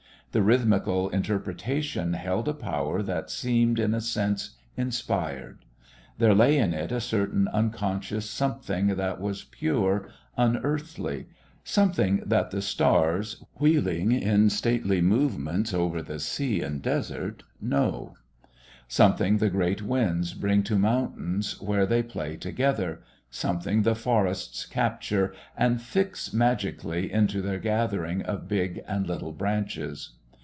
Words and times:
The 0.33 0.41
rhythmical 0.41 1.09
interpretation 1.09 2.13
held 2.13 2.47
a 2.47 2.53
power 2.53 3.03
that 3.03 3.29
seemed, 3.29 3.77
in 3.77 3.93
a 3.93 3.99
sense, 3.99 4.51
inspired; 4.77 5.65
there 6.19 6.33
lay 6.33 6.57
in 6.57 6.73
it 6.73 6.89
a 6.93 7.01
certain 7.01 7.49
unconscious 7.49 8.29
something 8.29 8.87
that 8.95 9.19
was 9.19 9.43
pure, 9.43 10.07
unearthly; 10.37 11.27
something 11.65 12.23
that 12.25 12.49
the 12.51 12.61
stars, 12.61 13.43
wheeling 13.55 14.13
in 14.13 14.49
stately 14.49 15.01
movements 15.01 15.73
over 15.73 16.01
the 16.01 16.17
sea 16.17 16.61
and 16.61 16.81
desert 16.81 17.43
know; 17.59 18.15
something 18.87 19.37
the 19.39 19.49
great 19.49 19.81
winds 19.81 20.33
bring 20.33 20.63
to 20.63 20.77
mountains 20.79 21.59
where 21.61 21.85
they 21.85 22.01
play 22.01 22.37
together; 22.37 23.01
something 23.29 23.81
the 23.81 23.95
forests 23.95 24.65
capture 24.65 25.33
and 25.57 25.81
fix 25.81 26.31
magically 26.31 27.11
into 27.11 27.41
their 27.41 27.59
gathering 27.59 28.21
of 28.21 28.47
big 28.47 28.81
and 28.87 29.05
little 29.07 29.33
branches. 29.33 30.11